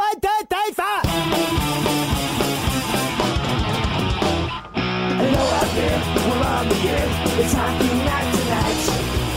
[0.00, 1.00] One, two, three, four!
[5.20, 7.08] Hello out there, we're on the air.
[7.36, 8.80] It's hockey night tonight.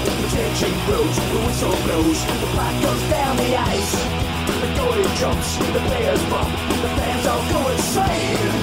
[0.07, 3.94] The tension grows, the whistle blows, the puck goes down the ice.
[4.62, 6.52] The goalie jumps, the players bump,
[6.82, 8.62] the fans all go insane.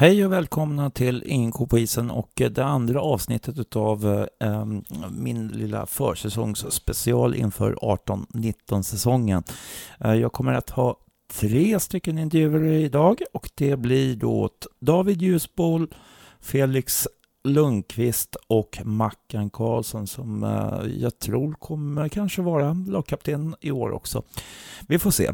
[0.00, 4.64] Hej och välkomna till Ingen ko på isen och det andra avsnittet av eh,
[5.10, 9.42] min lilla försäsongsspecial inför 18-19 säsongen.
[10.00, 10.96] Eh, jag kommer att ha
[11.32, 14.50] tre stycken intervjuer idag och det blir då
[14.80, 15.94] David Ljusbol,
[16.40, 17.08] Felix
[17.48, 24.22] Lundqvist och Mackan Karlsson som eh, jag tror kommer kanske vara lagkapten i år också.
[24.88, 25.32] Vi får se.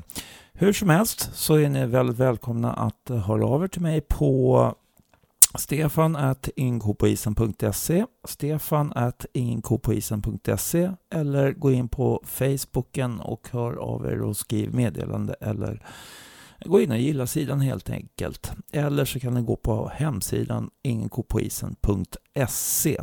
[0.53, 4.01] Hur som helst så är ni väldigt välkomna att eh, höra av er till mig
[4.01, 4.75] på
[5.59, 14.23] stefan at inkopoisen.se stefan at inkopoisen.se eller gå in på Facebooken och hör av er
[14.23, 15.87] och skriv meddelande eller
[16.65, 18.53] gå in och gilla sidan helt enkelt.
[18.73, 23.01] Eller så kan ni gå på hemsidan ingenkopoisen.se.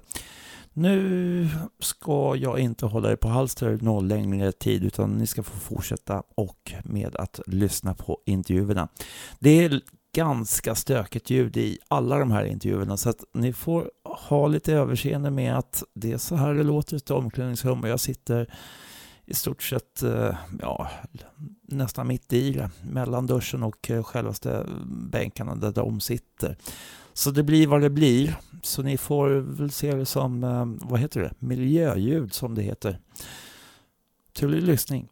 [0.74, 1.48] Nu
[1.80, 6.24] ska jag inte hålla er på halster någon längre tid utan ni ska få fortsätta
[6.36, 8.88] och med att lyssna på intervjuerna.
[9.40, 9.82] Det är
[10.16, 15.32] ganska stökigt ljud i alla de här intervjuerna så att ni får ha lite överseende
[15.32, 18.54] med att det är så här det låter i ett omklädningsrum och jag sitter
[19.26, 20.90] i stort sett eh, ja,
[21.76, 26.58] nästan mitt i det, mellan duschen och eh, självaste bänkarna där de sitter.
[27.14, 28.36] Så det blir vad det blir.
[28.64, 33.00] Så ni får väl se det som, eh, vad heter det, miljöljud som det heter.
[34.34, 35.08] Trevlig lyssning.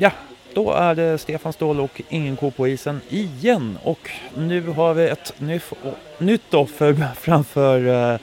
[0.00, 0.12] Ja,
[0.58, 3.78] då är det Stefan Ståhl och ingen ko på isen igen.
[3.82, 5.34] Och nu har vi ett
[6.18, 8.18] nytt offer framför uh,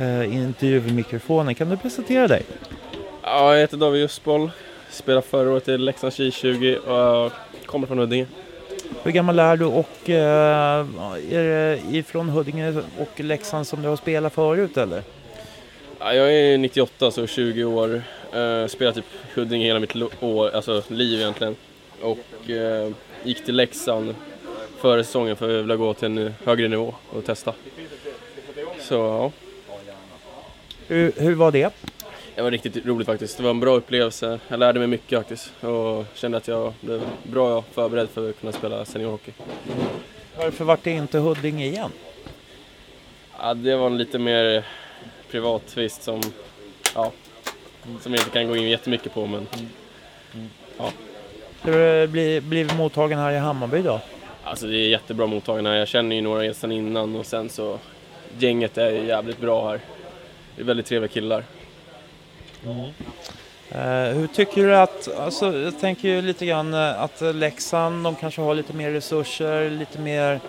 [0.00, 1.54] uh, intervjumikrofonen.
[1.54, 2.42] Kan du presentera dig?
[3.22, 4.50] Ja, jag heter David Justboll.
[4.90, 7.32] Spelade förra året i Leksands J20 och
[7.66, 8.26] kommer från Huddinge.
[9.02, 13.96] Hur gammal är du och uh, är det ifrån Huddinge och Leksand som du har
[13.96, 15.02] spelat förut eller?
[15.98, 18.02] Ja, jag är 98, så 20 år.
[18.34, 19.04] Uh, spelat typ
[19.34, 21.56] Huddinge hela mitt år, alltså liv egentligen.
[22.00, 22.92] Och uh,
[23.24, 24.14] gick till Leksand
[24.78, 27.54] före säsongen för att jag ville gå till en högre nivå och testa.
[28.80, 29.32] Så ja,
[30.86, 31.74] Hur, hur var det?
[32.34, 33.36] det var riktigt roligt faktiskt.
[33.36, 34.40] Det var en bra upplevelse.
[34.48, 38.52] Jag lärde mig mycket faktiskt och kände att jag blev bra förberedd för att kunna
[38.52, 39.32] spela seniorhockey.
[40.38, 41.90] Varför vart det inte Huddinge igen?
[43.38, 44.66] Ja, det var en lite mer
[45.30, 46.20] privat twist som,
[46.94, 47.12] ja,
[48.00, 49.46] som jag inte kan gå in jättemycket på men
[51.62, 54.00] Hur har det bli- blivit mottagen här i Hammarby då?
[54.44, 55.76] alltså det är jättebra mottagna.
[55.76, 57.78] Jag känner ju några sedan innan och sen så
[58.38, 59.80] gänget är jävligt bra här.
[60.56, 61.44] Det är väldigt trevliga killar.
[63.70, 68.04] Eh, hur tycker du att, alltså jag tänker ju lite grann eh, att eh, Leksand,
[68.04, 70.40] de kanske har lite mer resurser, lite mer, eh,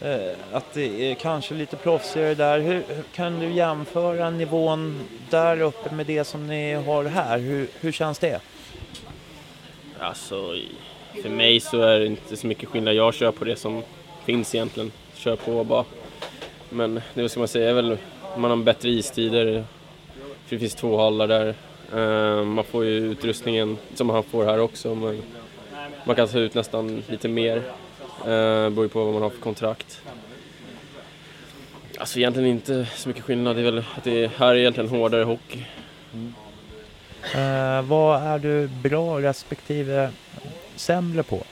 [0.00, 2.60] Eh, att det är kanske lite proffsigare där.
[2.60, 2.82] Hur,
[3.14, 5.00] kan du jämföra nivån
[5.30, 7.38] där uppe med det som ni har här?
[7.38, 8.40] Hur, hur känns det?
[9.98, 10.54] Alltså
[11.22, 12.94] för mig så är det inte så mycket skillnad.
[12.94, 13.82] Jag kör på det som
[14.24, 14.92] finns egentligen.
[15.14, 15.84] Kör på bara.
[16.70, 17.98] Men det vad ska man säga väl
[18.36, 19.64] man har bättre istider.
[20.46, 21.54] För det finns två hallar där.
[21.94, 25.22] Eh, man får ju utrustningen som man får här också men
[26.04, 27.62] man kan ta ut nästan lite mer.
[28.20, 30.02] Eh, beror ju på vad man har för kontrakt.
[31.98, 33.56] Alltså egentligen inte så mycket skillnad.
[33.56, 35.64] Det är väl att det är, här är egentligen hårdare hockey.
[37.34, 40.10] Eh, vad är du bra respektive
[40.76, 41.42] sämre på?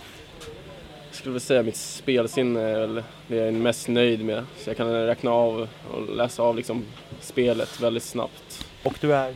[1.08, 4.44] Jag skulle väl säga mitt spelsinne är väl det jag är mest nöjd med.
[4.58, 6.84] Så jag kan räkna av och läsa av liksom
[7.20, 8.66] spelet väldigt snabbt.
[8.82, 9.34] Och du är?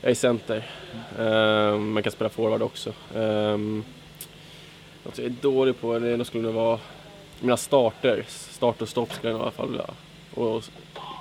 [0.00, 0.70] Jag är center.
[1.18, 2.92] Ehm, man kan spela forward också.
[3.14, 3.84] Um,
[5.06, 6.78] något jag är dålig på det skulle det vara
[7.40, 8.24] mina starter.
[8.28, 9.90] Start och stopp skulle jag i alla fall vilja.
[10.34, 10.64] Och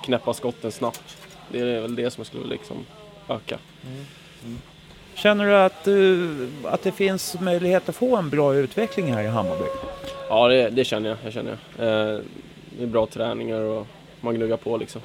[0.04, 1.18] knäppa skotten snabbt.
[1.52, 2.78] Det är väl det som jag skulle liksom
[3.30, 3.58] öka.
[5.14, 9.28] Känner du att, du att det finns möjlighet att få en bra utveckling här i
[9.28, 9.66] Hammarby?
[10.30, 11.18] Ja, det, det känner jag.
[11.24, 11.88] jag känner jag.
[11.88, 12.20] Eh,
[12.78, 13.88] det är bra träningar och
[14.22, 15.02] man gnuggar på liksom.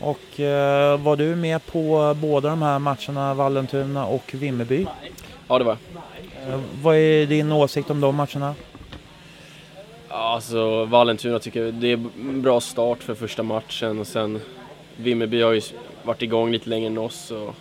[0.00, 4.86] Och eh, var du med på båda de här matcherna, Vallentuna och Vimmerby?
[5.48, 6.29] Ja, det var jag.
[6.48, 8.54] Eh, vad är din åsikt om de matcherna?
[10.08, 14.40] Alltså Vallentuna tycker jag det är en bra start för första matchen och sen
[14.96, 15.60] Vimmerby har ju
[16.02, 17.54] varit igång lite längre än oss och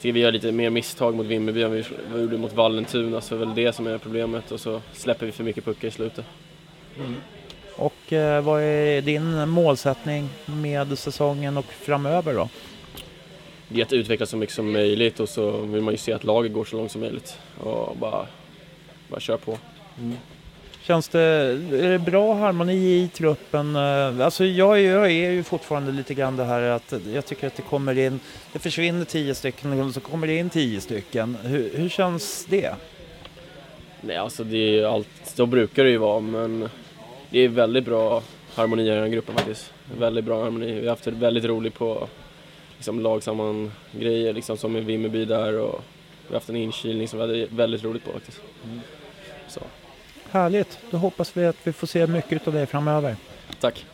[0.00, 1.84] tycker vi gör lite mer misstag mot Vimmerby än vi
[2.20, 5.32] gjorde mot Vallentuna, så det är väl det som är problemet och så släpper vi
[5.32, 6.24] för mycket puckar i slutet.
[7.76, 12.48] Och eh, vad är din målsättning med säsongen och framöver då?
[13.74, 16.24] Det är att utveckla så mycket som möjligt och så vill man ju se att
[16.24, 18.26] laget går så långt som möjligt och bara,
[19.08, 19.58] bara köra på.
[20.82, 23.76] Känns det, är det bra harmoni i truppen?
[23.76, 27.56] Eh, Alltså jag, jag är ju fortfarande lite grann det här att jag tycker att
[27.56, 28.20] det kommer in,
[28.52, 31.36] det försvinner tio stycken och så kommer det in tio stycken.
[31.42, 32.74] Hur, hur känns det?
[34.00, 36.68] Nej, alltså det är ju allt, så brukar det ju vara men
[37.30, 38.22] det är väldigt bra
[38.54, 39.72] harmoni i den gruppen faktiskt.
[39.98, 40.72] Väldigt bra harmoni.
[40.72, 42.08] Vi har haft det väldigt roligt på
[42.76, 45.82] liksom, lagsamman grejer liksom, som i Vimmerby där och
[46.22, 48.40] vi har haft en inkilning som vi hade väldigt roligt på faktiskt.
[49.48, 49.60] Så,
[50.30, 53.16] Härligt, då hoppas vi att vi får se mycket av det framöver.
[53.60, 53.84] tack!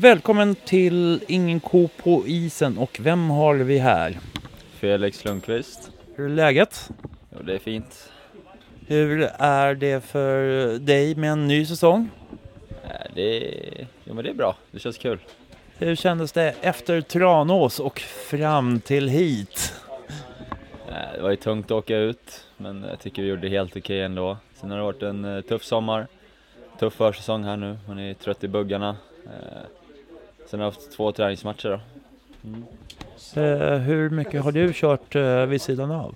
[0.00, 4.18] Välkommen till Ingen ko på isen och vem har vi här?
[4.74, 5.93] Felix Lundqvist.
[6.16, 6.90] Hur är läget?
[7.30, 8.12] Jo, det är fint.
[8.86, 10.42] Hur är det för
[10.78, 12.08] dig med en ny säsong?
[12.84, 13.22] Eh, Det
[13.80, 14.56] är, jo, men det är bra.
[14.70, 15.18] Det känns kul.
[15.78, 19.74] Hur kändes det efter Tranås och fram till hit?
[20.88, 23.76] Eh, Det var ju tungt att åka ut, men jag tycker vi gjorde det helt
[23.76, 24.36] okej ändå.
[24.54, 26.06] Sen har det varit en eh, tuff sommar.
[26.78, 27.78] Tuff försäsong här nu.
[27.88, 28.96] Man är trött i buggarna.
[29.26, 29.30] Eh,
[30.46, 31.74] Sen har jag haft två träningsmatcher då.
[31.74, 32.58] Eh,
[33.80, 36.14] hur mycket har du kört eh, vid sidan av?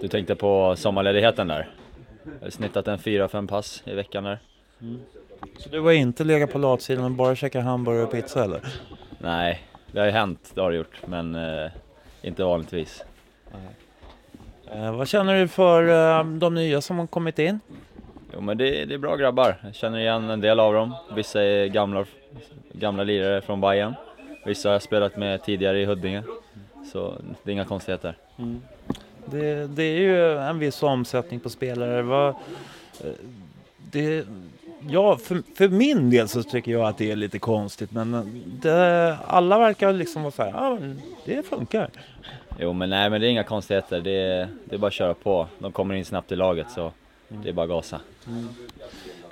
[0.00, 1.68] Du tänkte på sommarledigheten där?
[2.24, 4.38] Jag har snittat en 4-5 pass i veckan där.
[5.58, 8.60] Så du var inte legat på latsidan och bara käkat hamburgare och pizza eller?
[9.18, 9.60] Nej,
[9.92, 11.70] det har ju hänt, det har det gjort, men eh,
[12.22, 13.04] inte vanligtvis.
[14.72, 17.60] Eh, vad känner du för eh, de nya som har kommit in?
[18.34, 19.56] Jo men det, det är bra grabbar.
[19.62, 20.94] Jag känner igen en del av dem.
[21.14, 22.04] Vissa är gamla,
[22.72, 23.94] gamla lirare från Bayern.
[24.44, 26.22] Vissa har jag spelat med tidigare i Huddinge.
[26.92, 28.14] Så det är inga konstigheter.
[29.26, 32.02] Det, det är ju en viss omsättning på spelare.
[32.02, 32.34] Vad, eh,
[33.92, 34.24] det,
[34.88, 38.22] ja, för, för min del så tycker jag att det är lite konstigt men eh,
[38.46, 41.90] det, alla verkar liksom vara så här, ja men det funkar.
[42.58, 44.00] Jo men nej men det är inga konstigheter.
[44.00, 45.46] Det, är- det är bara att köra på.
[45.58, 46.92] De kommer in snabbt i laget så
[47.28, 48.00] det är bara att gasa.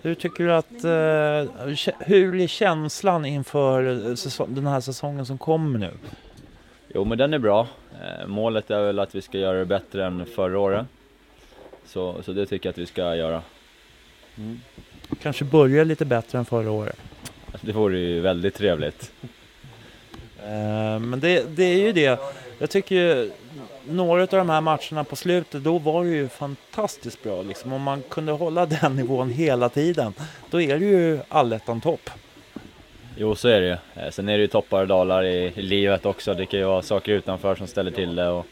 [0.03, 5.79] Hur tycker du att, eh, hur är känslan inför säsong, den här säsongen som kommer
[5.79, 5.91] nu?
[6.95, 7.67] Jo men den är bra.
[8.03, 10.87] Eh, målet är väl att vi ska göra det bättre än förra året.
[11.87, 13.43] Så, så det tycker jag att vi ska göra.
[15.23, 16.99] Kanske börja lite bättre än förra året.
[17.61, 19.13] Det vore ju väldigt trevligt.
[20.43, 22.21] Eh, Men det, det är ju det.
[22.59, 23.31] Jag tycker ju
[23.89, 27.43] några av de här matcherna på slutet, då var det ju fantastiskt bra.
[27.43, 27.73] Liksom.
[27.73, 30.15] Om man kunde hålla den nivån hela tiden,
[30.51, 32.11] då är det ju allettan topp.
[33.17, 34.03] Jo, så är det ju.
[34.03, 36.35] Eh, Sen är det ju toppar och dalar i, livet också.
[36.35, 38.29] Det kan ju vara saker utanför som ställer till det.
[38.29, 38.47] Och,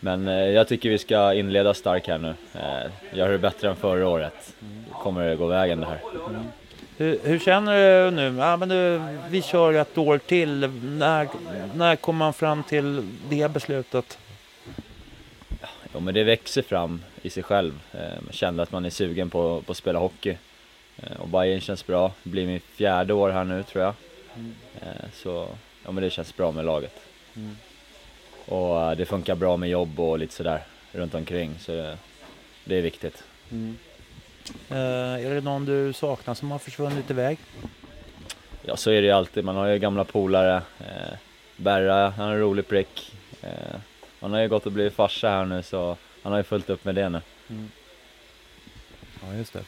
[0.00, 2.34] men eh, jag tycker vi ska inleda starkt här nu.
[2.54, 4.54] Eh, göra det bättre än förra året.
[4.92, 6.00] Kommer det gå vägen det här.
[6.96, 8.36] Hur, hur känner du nu?
[8.38, 9.00] Ja, men du?
[9.28, 10.70] Vi kör ett år till.
[10.82, 11.28] När,
[11.74, 14.18] när kommer man fram till det beslutet?
[15.94, 17.80] Jo, men det växer fram i sig själv.
[17.92, 20.36] Eh, Man känner att man är sugen på, på att spela hockey.
[20.96, 22.12] Eh, Och Bayern känns bra.
[22.22, 23.94] Det blir min fjärde år här nu tror jag.
[24.80, 25.48] Eh, Så
[25.84, 26.94] ja, men det känns bra med laget.
[28.46, 30.62] Och eh, det funkar bra med jobb och lite sådär
[30.92, 31.54] runt omkring.
[31.60, 31.98] Så det,
[32.64, 33.22] det är viktigt.
[34.70, 34.76] Eh,
[35.26, 37.38] är det någon du saknar som har försvunnit iväg?
[38.64, 39.44] Ja, så är det ju alltid.
[39.44, 40.62] Man har ju gamla polare.
[40.80, 41.14] Eh,
[41.56, 43.12] Berra, han är en rolig prick.
[43.42, 43.50] Eh,
[44.22, 46.84] han har ju gått och blivit farsa här nu så han har ju fullt upp
[46.84, 47.20] med det nu.
[49.22, 49.64] Ja, just det.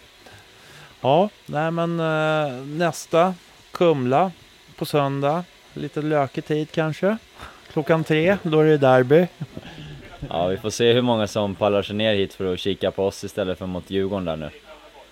[1.01, 3.35] Ja, nej men eh, nästa
[3.71, 4.33] Kumla
[4.77, 5.45] på söndag.
[5.73, 7.17] Lite lökig tid kanske.
[7.73, 9.27] Klockan tre, då är det derby.
[10.29, 13.07] Ja, vi får se hur många som pallar sig ner hit för att kika på
[13.07, 14.51] oss istället för mot Djurgården där nu.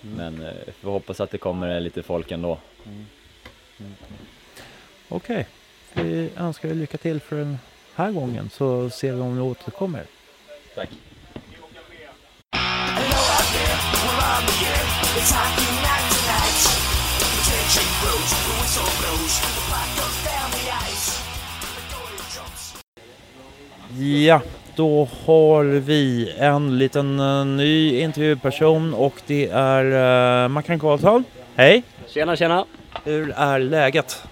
[0.01, 2.57] Men eh, vi får hoppas att det kommer lite folk ändå.
[5.09, 5.47] Okej,
[5.93, 7.59] vi önskar er lycka till för den
[7.95, 10.03] här gången så ser vi om ni återkommer.
[10.75, 10.89] Tack.
[23.99, 24.41] Ja,
[24.75, 31.23] då har vi en liten eh, ny intervjuperson och det är uh, Mackan Karlsson.
[31.55, 31.83] Hej!
[32.07, 32.65] Tjena, tjena!
[33.03, 34.23] Hur är läget?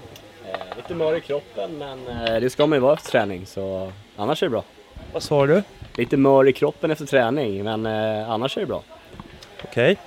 [0.82, 4.44] Lite mör i kroppen men eh, det ska man ju vara efter träning så annars
[4.44, 4.64] är det bra.
[5.14, 5.64] Vad sa du?
[5.96, 8.84] lite mör i kroppen efter träning, men eh, annars är det bra.
[9.64, 9.98] Okej.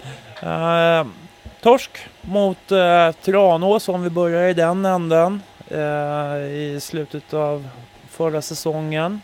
[0.43, 1.07] Eh,
[1.62, 1.90] torsk
[2.21, 7.69] mot eh, Tranås om vi börjar i den änden eh, i slutet av
[8.11, 9.21] förra säsongen.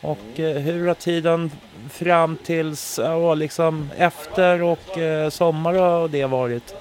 [0.00, 1.50] Och eh, hur har tiden
[1.90, 6.74] fram tills, ja, liksom efter och eh, sommar har det varit?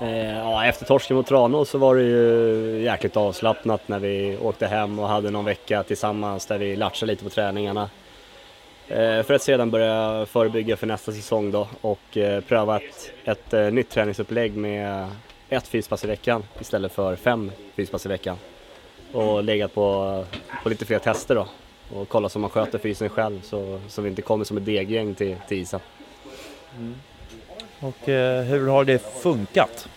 [0.00, 4.66] Eh, ja, efter torsken mot Tranås så var det ju jäkligt avslappnat när vi åkte
[4.66, 7.90] hem och hade någon vecka tillsammans där vi latchade lite på träningarna.
[8.88, 13.52] Eh, för att sedan börja förebygga för nästa säsong då och eh, pröva ett, ett
[13.52, 15.08] eh, nytt träningsupplägg med
[15.48, 18.36] ett fyspass i veckan istället för fem fyspass i veckan.
[19.12, 20.24] Och legat på,
[20.62, 21.46] på lite fler tester då
[21.96, 25.14] och kolla så man sköter fysen själv så, så vi inte kommer som ett deggäng
[25.14, 25.80] till, till isen.
[26.76, 26.94] Mm.
[27.80, 29.88] Och eh, hur har det funkat?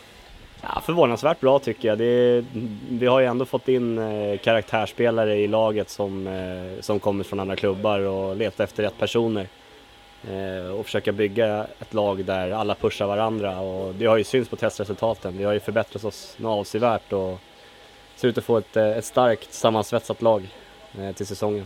[0.61, 1.97] Ja, förvånansvärt bra tycker jag.
[1.97, 2.45] Det,
[2.89, 7.39] vi har ju ändå fått in eh, karaktärsspelare i laget som, eh, som kommer från
[7.39, 9.47] andra klubbar och letar efter rätt personer.
[10.29, 14.49] Eh, och försöka bygga ett lag där alla pushar varandra och det har ju synts
[14.49, 15.37] på testresultaten.
[15.37, 17.39] Vi har ju förbättrat oss något avsevärt och
[18.15, 20.47] ser ut att få ett, ett starkt sammansvetsat lag
[21.15, 21.65] till säsongen.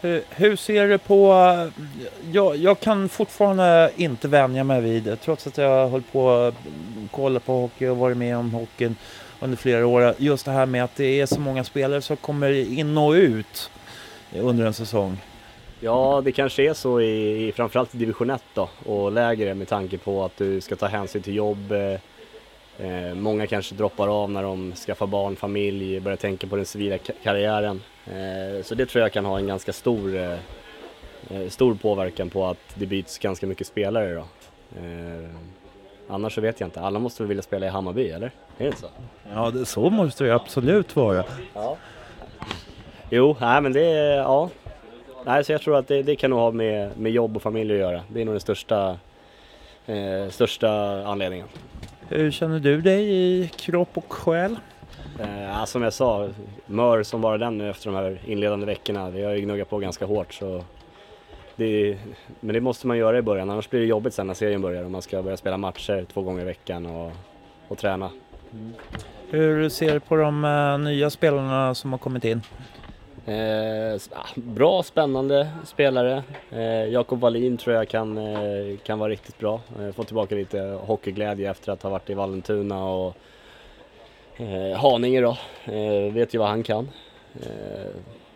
[0.00, 1.32] Hur, hur ser du på...
[2.32, 6.54] Jag, jag kan fortfarande inte vänja mig vid det trots att jag höll på att
[7.10, 8.96] kolla på hockey och varit med om hockeyn
[9.40, 10.14] under flera år.
[10.18, 13.70] Just det här med att det är så många spelare som kommer in och ut
[14.34, 15.18] under en säsong.
[15.80, 19.68] Ja, det kanske är så i, i framförallt i division 1 då och lägre med
[19.68, 21.72] tanke på att du ska ta hänsyn till jobb.
[21.72, 26.66] Eh, eh, många kanske droppar av när de skaffar barn, familj, börjar tänka på den
[26.66, 27.82] civila karriären.
[28.12, 30.38] Eh, så det tror jag kan ha en ganska stor, eh,
[31.30, 34.24] eh, stor påverkan på att det byts ganska mycket spelare då.
[36.08, 38.26] Annars så vet jag inte, alla måste väl vilja spela i Hammarby eller?
[38.26, 38.86] Är det inte så?
[39.34, 41.24] Ja, det, så måste det absolut vara.
[41.54, 41.76] Ja.
[43.10, 44.50] Jo, nej men det är, ja.
[45.24, 47.72] Nej, så jag tror att det, det kan nog ha med, med jobb och familj
[47.72, 48.02] att göra.
[48.08, 48.98] Det är nog den största,
[49.86, 50.70] eh, största
[51.06, 51.46] anledningen.
[52.08, 54.56] Hur känner du dig i kropp och själ?
[55.20, 56.28] Eh, ja, som jag sa,
[56.66, 59.10] mör som bara den nu efter de här inledande veckorna.
[59.10, 60.64] Vi har ju gnuggat på ganska hårt så
[61.56, 61.98] det,
[62.40, 64.84] men det måste man göra i början annars blir det jobbigt sen när serien börjar
[64.84, 67.12] och man ska börja spela matcher två gånger i veckan och,
[67.68, 68.10] och träna.
[69.30, 72.42] Hur ser du på de eh, nya spelarna som har kommit in?
[73.24, 76.22] Eh, ah, bra, spännande spelare.
[76.50, 79.60] Eh, Jakob Wallin tror jag kan, eh, kan vara riktigt bra.
[79.80, 83.16] Eh, få tillbaka lite hockeyglädje efter att ha varit i Vallentuna och
[84.40, 85.36] eh, Haninge då.
[85.64, 86.88] Eh, vet ju vad han kan.
[87.42, 87.48] Eh,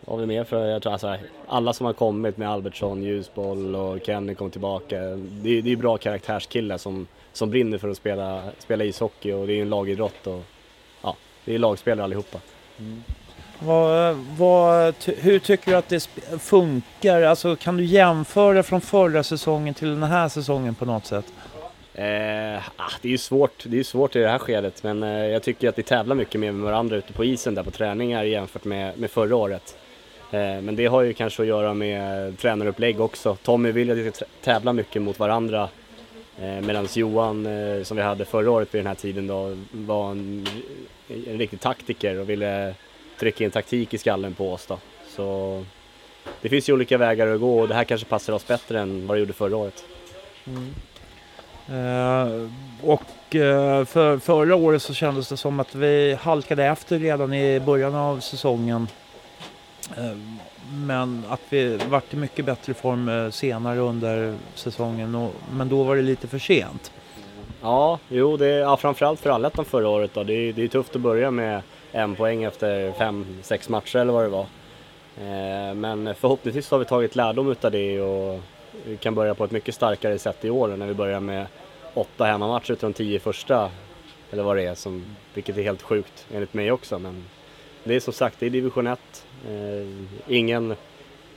[0.00, 1.16] vad har vi mer för, jag tror alltså,
[1.48, 4.98] alla som har kommit med Albertsson, Ljusboll och Kenny kom tillbaka.
[5.16, 9.46] Det, är- det är bra karaktärskillar som, som brinner för att spela, spela ishockey och
[9.46, 10.42] det är ju en lagidrott och
[11.02, 12.38] ja, det är lagspelare allihopa.
[12.78, 13.02] Mm.
[13.58, 16.08] Vad, vad, hur tycker du att det
[16.40, 17.22] funkar?
[17.22, 21.24] Alltså, kan du jämföra från förra säsongen till den här säsongen på något sätt?
[21.94, 25.26] Eh, ah, det är ju svårt, det är svårt i det här skedet men eh,
[25.26, 28.24] jag tycker att vi tävlar mycket mer med varandra ute på isen där på träningar
[28.24, 29.76] jämfört med, med förra året.
[30.30, 33.36] Eh, men det har ju kanske att göra med tränarupplägg också.
[33.42, 35.68] Tommy vill att vi ska tävla mycket mot varandra
[36.40, 40.10] eh, medan Johan eh, som vi hade förra året vid den här tiden då var
[40.10, 40.46] en,
[41.08, 42.74] en riktig taktiker och ville
[43.18, 44.78] trycka in taktik i skallen på oss då.
[45.08, 45.64] Så
[46.40, 49.06] det finns ju olika vägar att gå och det här kanske passar oss bättre än
[49.06, 49.84] vad det gjorde förra året.
[50.46, 50.74] Mm.
[51.68, 52.48] Eh,
[52.82, 57.60] och eh, för, förra året så kändes det som att vi halkade efter redan i
[57.60, 58.88] början av säsongen.
[59.96, 60.16] Eh,
[60.72, 65.14] men att vi vart i mycket bättre form senare under säsongen.
[65.14, 66.92] Och, men då var det lite för sent.
[67.62, 70.24] Ja, jo, det, ja, framförallt för allettan förra året då.
[70.24, 74.12] Det, är- det är tufft att börja med en poäng efter fem, sex matcher eller
[74.12, 74.46] vad det var.
[75.74, 78.40] Men förhoppningsvis har vi tagit lärdom utav det och
[78.84, 81.46] vi kan börja på ett mycket starkare sätt i år när vi börjar med
[81.94, 83.70] åtta hemmamatcher utav de tio första.
[84.30, 85.04] Eller vad det är, som,
[85.34, 86.98] vilket är helt sjukt enligt mig också.
[86.98, 87.24] Men
[87.84, 89.26] det är som sagt, det är division 1.
[89.48, 90.74] Eh, ingen,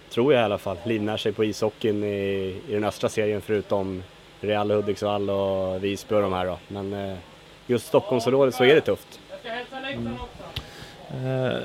[0.09, 4.03] tror jag i alla fall, livnär sig på ishockeyn i, i den östra serien förutom
[4.41, 6.57] Real Hudiksvall och Visby och de här då.
[6.67, 7.17] Men eh,
[7.67, 9.19] just Stockholmsområdet så är det tufft.
[9.93, 10.07] Mm.
[11.11, 11.57] Eh,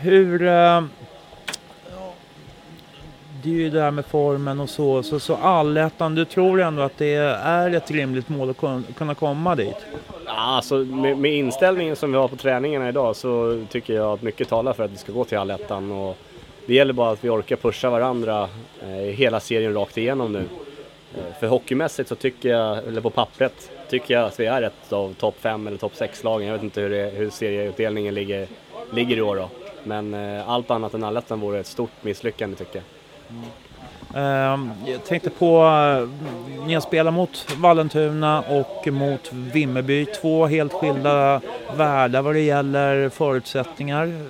[0.00, 0.42] hur...
[0.42, 0.84] Eh,
[3.44, 5.02] det är ju det här med formen och så.
[5.02, 9.54] Så, så allettan, du tror ändå att det är ett rimligt mål att kunna komma
[9.54, 9.76] dit?
[10.26, 14.22] Ja, alltså, med, med inställningen som vi har på träningarna idag så tycker jag att
[14.22, 15.92] mycket talar för att vi ska gå till allettan.
[15.92, 16.16] Och
[16.66, 18.48] det gäller bara att vi orkar pusha varandra
[18.82, 20.44] eh, hela serien rakt igenom nu.
[21.14, 24.92] Eh, för hockeymässigt så tycker jag, eller på pappret, tycker jag att vi är ett
[24.92, 26.48] av topp 5 eller topp 6-lagen.
[26.48, 28.48] Jag vet inte hur, det, hur serieutdelningen ligger,
[28.92, 29.48] ligger i år då.
[29.84, 32.84] Men eh, allt annat än allettan vore ett stort misslyckande tycker jag.
[34.14, 36.08] Ehm, jag tänkte på, eh,
[36.66, 40.06] ni har spelat mot Vallentuna och mot Vimmerby.
[40.06, 41.40] Två helt skilda
[41.76, 44.24] världar vad det gäller förutsättningar.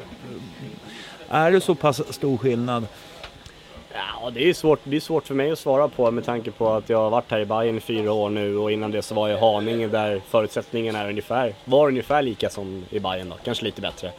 [1.28, 2.86] Är det så pass stor skillnad?
[3.92, 6.72] Ja, det är, svårt, det är svårt för mig att svara på med tanke på
[6.72, 9.14] att jag har varit här i Bayern i fyra år nu och innan det så
[9.14, 13.36] var jag i Haninge där förutsättningarna är ungefär, var ungefär lika som i Bayern då,
[13.44, 14.10] kanske lite bättre.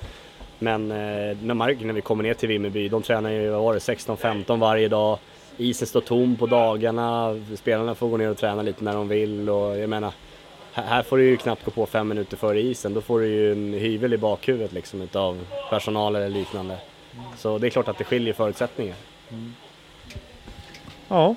[0.59, 3.73] Men eh, när, man, när vi kommer ner till Vimmerby, de tränar ju vad var
[3.73, 5.19] det, 16-15 varje dag.
[5.57, 9.49] Isen står tom på dagarna, spelarna får gå ner och träna lite när de vill
[9.49, 10.13] och jag menar,
[10.73, 13.51] här, får du ju knappt gå på fem minuter före isen, då får du ju
[13.51, 16.77] en hyvel i bakhuvudet liksom utav personal eller liknande.
[17.37, 18.95] Så det är klart att det skiljer förutsättningar.
[21.07, 21.35] Ja,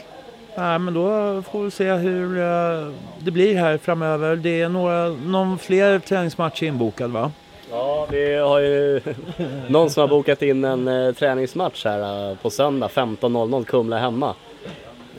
[0.58, 4.36] Nej, men då får vi se hur eh, det blir här framöver.
[4.36, 7.32] Det är några, någon fler träningsmatch inbokad va?
[7.70, 9.00] Ja, vi har ju
[9.68, 14.34] någon som har bokat in en eh, träningsmatch här eh, på söndag 15.00 Kumla hemma.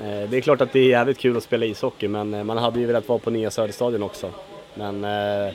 [0.04, 2.58] Eh, det är klart att det är jävligt kul att spela ishockey men eh, man
[2.58, 4.32] hade ju velat vara på nya Söderstadion också.
[4.74, 5.54] Men eh,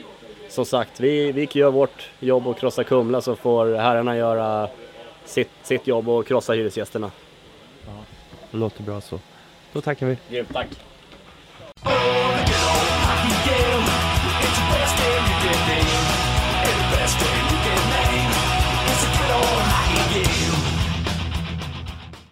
[0.49, 4.69] som sagt, vi, vi gör vårt jobb och krossa Kumla så får herrarna göra
[5.25, 7.11] sitt, sitt jobb och krossa hyresgästerna.
[8.51, 9.19] Det låter bra så.
[9.73, 10.17] Då tackar vi.
[10.29, 10.67] Grymt, tack!